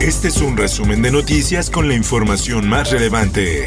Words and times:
Este 0.00 0.28
es 0.28 0.40
un 0.40 0.56
resumen 0.56 1.02
de 1.02 1.10
noticias 1.10 1.70
con 1.70 1.88
la 1.88 1.94
información 1.94 2.68
más 2.68 2.92
relevante. 2.92 3.66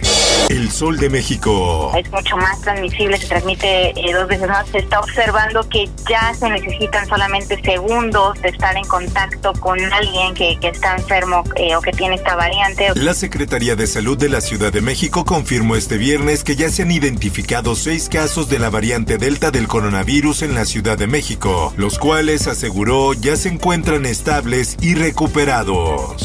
El 0.49 0.71
Sol 0.71 0.97
de 0.97 1.09
México. 1.09 1.91
Es 1.95 2.09
mucho 2.09 2.35
más 2.37 2.59
transmisible, 2.61 3.17
se 3.17 3.27
transmite 3.27 3.89
eh, 3.89 4.13
dos 4.13 4.27
veces 4.27 4.47
más. 4.47 4.67
Se 4.69 4.79
está 4.79 4.99
observando 4.99 5.67
que 5.69 5.89
ya 6.09 6.33
se 6.33 6.49
necesitan 6.49 7.05
solamente 7.07 7.61
segundos 7.61 8.41
de 8.41 8.49
estar 8.49 8.75
en 8.75 8.85
contacto 8.85 9.53
con 9.59 9.77
alguien 9.93 10.33
que, 10.33 10.57
que 10.59 10.69
está 10.69 10.95
enfermo 10.95 11.43
eh, 11.55 11.75
o 11.75 11.81
que 11.81 11.91
tiene 11.91 12.15
esta 12.15 12.35
variante. 12.35 12.91
La 12.95 13.13
Secretaría 13.13 13.75
de 13.75 13.87
Salud 13.87 14.17
de 14.17 14.29
la 14.29 14.41
Ciudad 14.41 14.71
de 14.71 14.81
México 14.81 15.25
confirmó 15.25 15.75
este 15.75 15.97
viernes 15.97 16.43
que 16.43 16.55
ya 16.55 16.69
se 16.69 16.83
han 16.83 16.91
identificado 16.91 17.75
seis 17.75 18.09
casos 18.09 18.49
de 18.49 18.59
la 18.59 18.69
variante 18.69 19.17
Delta 19.17 19.51
del 19.51 19.67
coronavirus 19.67 20.43
en 20.43 20.55
la 20.55 20.65
Ciudad 20.65 20.97
de 20.97 21.07
México, 21.07 21.73
los 21.77 21.99
cuales 21.99 22.47
aseguró 22.47 23.13
ya 23.13 23.35
se 23.35 23.49
encuentran 23.49 24.05
estables 24.05 24.77
y 24.81 24.95
recuperados. 24.95 26.20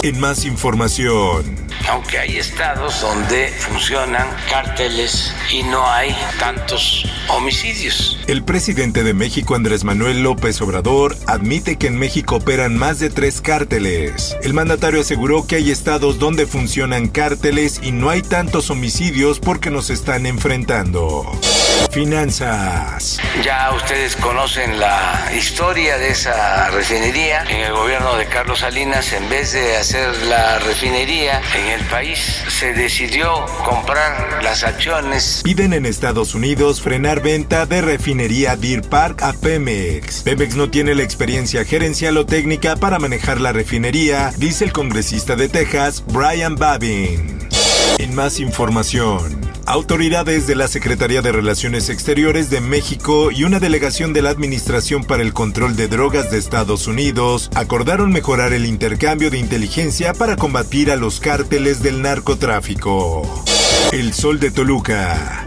En 0.00 0.18
más 0.18 0.44
información. 0.44 1.44
Aunque 1.88 2.18
hay 2.18 2.36
estados 2.36 3.00
donde 3.00 3.48
funcionan 3.48 4.26
cárteles 4.48 5.34
y 5.50 5.62
no 5.64 5.86
hay 5.90 6.16
tantos 6.38 7.04
homicidios. 7.28 8.18
El 8.26 8.44
presidente 8.44 9.02
de 9.02 9.14
México, 9.14 9.54
Andrés 9.54 9.84
Manuel 9.84 10.22
López 10.22 10.60
Obrador, 10.62 11.16
admite 11.26 11.76
que 11.76 11.88
en 11.88 11.98
México 11.98 12.36
operan 12.36 12.76
más 12.76 12.98
de 12.98 13.10
tres 13.10 13.40
cárteles. 13.40 14.36
El 14.42 14.54
mandatario 14.54 15.00
aseguró 15.00 15.46
que 15.46 15.56
hay 15.56 15.70
estados 15.70 16.18
donde 16.18 16.46
funcionan 16.46 17.08
cárteles 17.08 17.80
y 17.82 17.92
no 17.92 18.10
hay 18.10 18.22
tantos 18.22 18.70
homicidios 18.70 19.38
porque 19.40 19.70
nos 19.70 19.90
están 19.90 20.26
enfrentando. 20.26 21.30
Finanzas. 21.90 23.20
Ya 23.44 23.72
ustedes 23.74 24.16
conocen 24.16 24.78
la 24.80 25.30
historia 25.36 25.98
de 25.98 26.10
esa 26.10 26.70
refinería. 26.70 27.44
En 27.48 27.60
el 27.60 27.72
gobierno 27.72 28.16
de 28.16 28.26
Carlos 28.26 28.60
Salinas, 28.60 29.12
en 29.12 29.28
vez 29.28 29.52
de 29.52 29.76
hacer 29.76 30.16
la 30.28 30.58
refinería 30.60 31.42
en 31.54 31.66
el 31.72 31.84
país, 31.86 32.18
se 32.48 32.72
decidió 32.72 33.46
comprar 33.64 34.42
las 34.42 34.62
acciones. 34.62 35.40
Piden 35.42 35.72
en 35.72 35.86
Estados 35.86 36.34
Unidos 36.34 36.80
frenar 36.80 37.22
venta 37.22 37.66
de 37.66 37.80
refinería 37.80 38.56
Deer 38.56 38.82
Park 38.82 39.22
a 39.22 39.32
Pemex. 39.32 40.22
Pemex 40.22 40.54
no 40.54 40.70
tiene 40.70 40.94
la 40.94 41.02
experiencia 41.02 41.64
gerencial 41.64 42.16
o 42.18 42.26
técnica 42.26 42.76
para 42.76 42.98
manejar 42.98 43.40
la 43.40 43.52
refinería, 43.52 44.32
dice 44.36 44.64
el 44.64 44.72
congresista 44.72 45.34
de 45.34 45.48
Texas, 45.48 46.04
Brian 46.06 46.56
Babin. 46.56 47.38
En 47.98 48.14
más 48.14 48.38
información. 48.38 49.41
Autoridades 49.66 50.46
de 50.46 50.56
la 50.56 50.66
Secretaría 50.66 51.22
de 51.22 51.30
Relaciones 51.30 51.88
Exteriores 51.88 52.50
de 52.50 52.60
México 52.60 53.30
y 53.30 53.44
una 53.44 53.60
delegación 53.60 54.12
de 54.12 54.22
la 54.22 54.30
Administración 54.30 55.04
para 55.04 55.22
el 55.22 55.32
Control 55.32 55.76
de 55.76 55.86
Drogas 55.86 56.30
de 56.30 56.38
Estados 56.38 56.88
Unidos 56.88 57.50
acordaron 57.54 58.10
mejorar 58.10 58.52
el 58.52 58.66
intercambio 58.66 59.30
de 59.30 59.38
inteligencia 59.38 60.14
para 60.14 60.36
combatir 60.36 60.90
a 60.90 60.96
los 60.96 61.20
cárteles 61.20 61.82
del 61.82 62.02
narcotráfico. 62.02 63.22
El 63.92 64.12
Sol 64.12 64.40
de 64.40 64.50
Toluca. 64.50 65.46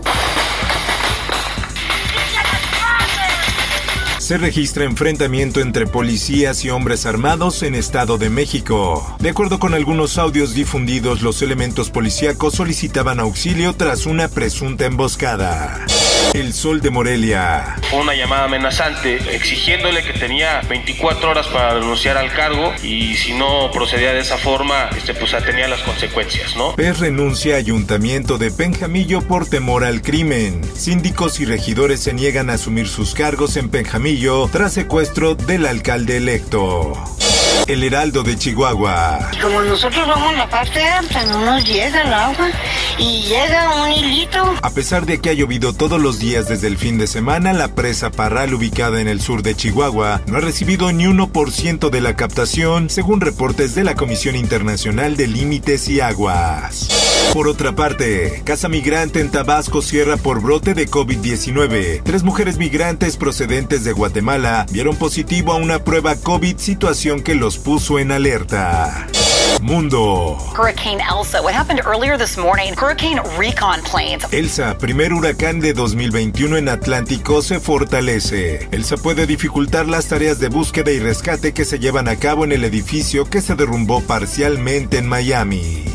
Se 4.25 4.40
registra 4.40 4.86
enfrentamiento 4.86 5.62
entre 5.62 5.86
policías 5.86 6.66
y 6.66 6.72
hombres 6.72 7.06
armados 7.06 7.62
en 7.62 7.75
Estado 7.75 8.18
de 8.18 8.31
México. 8.31 9.16
De 9.19 9.30
acuerdo 9.30 9.59
con 9.59 9.75
algunos 9.75 10.18
audios 10.18 10.56
difundidos, 10.56 11.22
los 11.22 11.44
elementos 11.44 11.91
policíacos 11.91 12.56
solicitaban 12.56 13.19
auxilio 13.19 13.74
tras 13.74 14.08
una 14.08 14.28
presunta 14.28 14.86
emboscada. 14.86 15.86
El 16.34 16.53
Sol 16.53 16.81
de 16.81 16.90
Morelia. 16.90 17.75
Una 17.94 18.16
llamada 18.16 18.46
amenazante 18.46 19.36
exigiéndole 19.36 20.03
que 20.03 20.13
tenía 20.13 20.59
24 20.68 21.30
horas 21.30 21.47
para 21.47 21.75
renunciar 21.75 22.18
al 22.18 22.34
cargo 22.34 22.74
y 22.84 23.13
si 23.16 23.31
no 23.34 23.69
procedía 23.72 24.12
de 24.12 24.22
esa 24.22 24.38
forma, 24.38 24.90
este, 24.97 25.13
pues 25.13 25.36
tenía 25.46 25.68
las 25.68 25.81
consecuencias, 25.81 26.57
¿no? 26.57 26.75
PES 26.75 27.00
renuncia 27.00 27.56
a 27.56 27.59
Ayuntamiento 27.59 28.38
de 28.40 28.50
Penjamillo 28.50 29.22
por 29.22 29.47
temor 29.47 29.86
al 29.86 30.02
crimen. 30.02 30.62
Síndicos 30.75 31.40
y 31.40 31.46
regidores 31.46 32.02
se 32.02 32.13
niegan 32.13 32.50
a 32.50 32.53
asumir 32.53 32.88
sus 32.88 33.13
cargos 33.13 33.56
en 33.56 33.69
Penjamillo 33.69 34.14
tras 34.51 34.71
secuestro 34.71 35.35
del 35.35 35.65
alcalde 35.65 36.17
electo. 36.17 36.93
El 37.67 37.83
Heraldo 37.83 38.23
de 38.23 38.37
Chihuahua. 38.37 39.29
Como 39.41 39.61
nosotros 39.61 40.07
vamos 40.07 40.37
la 40.37 40.49
parte 40.49 40.81
alta, 40.81 41.25
no 41.25 41.45
nos 41.45 41.65
llega 41.65 42.01
el 42.01 42.13
agua 42.13 42.49
y 42.97 43.23
llega 43.23 43.83
un 43.83 43.91
hilito. 43.91 44.53
A 44.61 44.69
pesar 44.69 45.05
de 45.05 45.19
que 45.19 45.31
ha 45.31 45.33
llovido 45.33 45.73
todos 45.73 45.99
los 45.99 46.17
días 46.17 46.47
desde 46.47 46.67
el 46.67 46.77
fin 46.77 46.97
de 46.97 47.07
semana, 47.07 47.51
la 47.51 47.75
presa 47.75 48.09
Parral 48.09 48.53
ubicada 48.53 49.01
en 49.01 49.09
el 49.09 49.19
sur 49.19 49.41
de 49.41 49.53
Chihuahua 49.53 50.21
no 50.27 50.37
ha 50.37 50.41
recibido 50.41 50.91
ni 50.93 51.05
1% 51.05 51.89
de 51.89 52.01
la 52.01 52.15
captación, 52.15 52.89
según 52.89 53.19
reportes 53.19 53.75
de 53.75 53.83
la 53.83 53.95
Comisión 53.95 54.37
Internacional 54.37 55.17
de 55.17 55.27
Límites 55.27 55.89
y 55.89 55.99
Aguas. 55.99 57.14
Por 57.34 57.47
otra 57.47 57.74
parte, 57.74 58.41
Casa 58.46 58.69
Migrante 58.69 59.19
en 59.19 59.30
Tabasco 59.30 59.81
cierra 59.81 60.18
por 60.18 60.41
brote 60.41 60.74
de 60.74 60.88
COVID-19. 60.88 62.02
Tres 62.03 62.24
mujeres 62.24 62.58
migrantes 62.58 63.18
procedentes 63.18 63.84
de 63.84 63.91
Guatemala 63.91 64.66
vieron 64.72 64.96
positivo 64.96 65.52
a 65.52 65.56
una 65.56 65.84
prueba 65.84 66.16
COVID, 66.16 66.58
situación 66.58 67.22
que 67.22 67.36
los 67.36 67.58
puso 67.58 68.00
en 68.00 68.12
alerta. 68.12 69.08
Mundo. 69.62 70.38
Hurricane 70.58 71.02
Elsa. 71.02 71.41
What 71.41 71.53
happened 71.53 71.81
earlier 71.86 72.18
this 72.18 72.38
morning? 72.38 72.74
Hurricane 72.74 73.19
recon 73.38 73.81
planes. 73.90 74.25
Elsa, 74.31 74.78
primer 74.78 75.13
huracán 75.13 75.59
de 75.59 75.74
2021 75.74 76.57
en 76.57 76.69
Atlántico, 76.69 77.42
se 77.42 77.59
fortalece. 77.59 78.68
Elsa 78.72 78.97
puede 78.97 79.25
dificultar 79.25 79.88
las 79.88 80.07
tareas 80.07 80.40
de 80.40 80.50
búsqueda 80.50 80.92
y 80.92 81.00
rescate 81.00 81.53
que 81.53 81.66
se 81.66 81.80
llevan 81.80 82.07
a 82.07 82.18
cabo 82.18 82.44
en 82.44 82.52
el 82.52 82.63
edificio 82.63 83.25
que 83.25 83.42
se 83.42 83.56
derrumbó 83.56 84.02
parcialmente 84.02 84.97
en 84.97 85.07
Miami. 85.07 85.94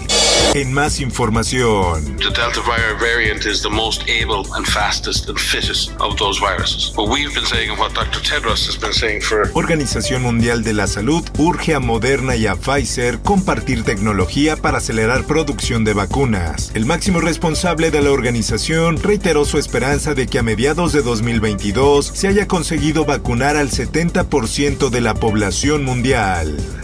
En 0.55 0.73
más 0.73 1.01
información. 1.01 2.17
The 2.17 2.25
Delta 2.25 2.61
variant 2.99 3.47
is 3.47 3.63
the 3.63 3.71
most 3.71 4.03
able 4.09 4.45
and 4.57 4.67
fastest 4.67 5.29
and 5.29 5.39
fittest 5.39 5.93
of 6.01 6.17
those 6.17 6.41
viruses. 6.41 6.93
What 6.97 7.09
we've 7.09 7.33
been 7.33 7.47
saying 7.47 7.71
and 7.71 7.79
what 7.79 7.95
Dr. 7.95 8.21
Tedros 8.21 8.67
has 8.67 8.77
been 8.77 8.93
saying 8.93 9.23
for 9.23 9.51
Organización 9.55 10.23
Mundial 10.23 10.65
de 10.65 10.73
la 10.73 10.89
Salud 10.89 11.23
urge 11.39 11.75
a 11.75 11.79
Moderna 11.79 12.35
y 12.35 12.49
a 12.49 12.57
Pfizer 12.57 13.21
compartir 13.21 13.85
tecnología 13.85 14.57
para 14.57 14.79
acelerar 14.79 15.25
producción 15.25 15.85
de 15.85 15.95
vacunas. 15.95 16.73
El 16.75 16.85
máximo 16.85 17.21
responsable 17.21 17.93
de 17.93 18.03
la 18.03 18.11
organización 18.11 19.01
reiteró 19.01 19.45
su 19.45 19.57
esperanza 19.57 20.15
de 20.15 20.27
que 20.27 20.41
a 20.41 20.43
mediados 20.43 20.93
de 20.93 21.03
2022 21.03 22.07
se 22.07 22.27
haya 22.27 22.49
conseguido 22.49 23.05
vacunar 23.05 23.57
al 23.57 23.71
70% 23.71 24.91
de 24.91 25.01
la 25.01 25.15
población 25.15 25.85
mundial. 25.85 26.80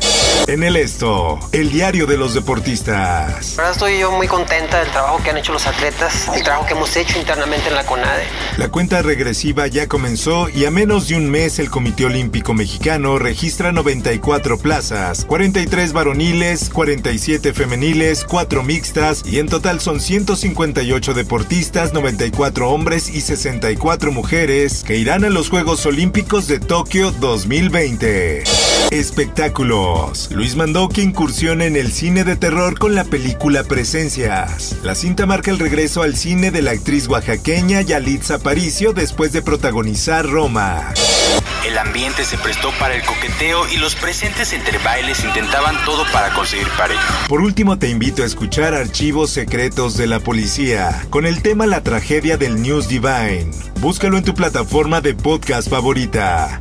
En 0.49 0.63
el 0.63 0.77
esto, 0.77 1.41
el 1.51 1.71
diario 1.71 2.07
de 2.07 2.17
los 2.17 2.33
deportistas. 2.33 3.59
Ahora 3.59 3.73
estoy 3.73 3.99
yo 3.99 4.13
muy 4.13 4.29
contenta 4.29 4.79
del 4.79 4.89
trabajo 4.93 5.21
que 5.21 5.31
han 5.31 5.39
hecho 5.39 5.53
los 5.53 5.67
atletas, 5.67 6.29
el 6.35 6.45
trabajo 6.45 6.67
que 6.67 6.75
hemos 6.75 6.97
hecho 6.97 7.19
internamente 7.19 7.69
en 7.69 7.75
la 7.75 7.85
CONADE. 7.85 8.25
La 8.57 8.69
cuenta 8.69 9.03
regresiva 9.03 9.67
ya 9.67 9.89
comenzó 9.89 10.49
y 10.49 10.65
a 10.65 10.71
menos 10.71 11.09
de 11.09 11.17
un 11.17 11.29
mes 11.31 11.59
el 11.59 11.69
Comité 11.69 12.05
Olímpico 12.05 12.55
Mexicano 12.55 13.19
registra 13.19 13.73
94 13.73 14.59
plazas, 14.59 15.25
43 15.25 15.93
varoniles, 15.93 16.71
47 16.71 17.53
femeniles, 17.53 18.25
4 18.25 18.63
mixtas 18.63 19.25
y 19.27 19.41
en 19.41 19.49
total 19.49 19.81
son 19.81 20.01
158 20.01 21.13
deportistas, 21.15 21.93
94 21.93 22.71
hombres 22.71 23.09
y 23.09 23.21
64 23.21 24.13
mujeres 24.13 24.85
que 24.85 24.97
irán 24.97 25.25
a 25.25 25.31
los 25.31 25.51
Juegos 25.51 25.85
Olímpicos 25.87 26.47
de 26.47 26.61
Tokio 26.61 27.11
2020. 27.11 28.66
Espectáculos. 28.91 30.31
Luis 30.31 30.57
Mandoki 30.57 31.03
incursiona 31.03 31.65
en 31.65 31.77
el 31.77 31.93
cine 31.93 32.25
de 32.25 32.37
terror 32.37 32.79
con 32.79 32.95
la 32.95 33.05
película 33.05 33.65
Presencias. 33.65 34.77
La 34.83 34.95
cinta 34.95 35.27
marca 35.27 35.51
el 35.51 35.59
regreso 35.59 36.03
al 36.03 36.17
cine 36.17 36.51
de 36.51 36.63
la 36.63 36.71
actriz 36.71 37.09
oaxaqueña 37.09 37.83
Yalitza 37.83 38.37
Aparicio 38.37 38.93
después 38.93 39.33
de 39.33 39.43
protagonizar 39.43 40.27
Roma. 40.27 40.95
El 41.67 41.77
ambiente 41.79 42.25
se 42.25 42.39
prestó 42.39 42.71
para 42.79 42.95
el 42.95 43.03
coqueteo 43.05 43.67
y 43.69 43.79
los 43.79 43.97
presentes 43.97 44.53
entre 44.53 44.79
bailes 44.79 45.25
intentaban 45.25 45.77
todo 45.85 46.05
para 46.13 46.33
conseguir 46.33 46.69
pareja. 46.79 47.27
Por 47.29 47.41
último 47.41 47.79
te 47.79 47.89
invito 47.89 48.23
a 48.23 48.27
escuchar 48.27 48.73
Archivos 48.73 49.31
Secretos 49.31 49.97
de 49.97 50.07
la 50.07 50.21
Policía 50.21 51.05
con 51.11 51.27
el 51.27 51.43
tema 51.43 51.67
La 51.67 51.83
tragedia 51.83 52.37
del 52.37 52.63
News 52.63 52.87
Divine. 52.87 53.51
Búscalo 53.81 54.17
en 54.17 54.25
tu 54.25 54.35
plataforma 54.35 55.01
de 55.01 55.15
podcast 55.15 55.69
favorita. 55.69 56.61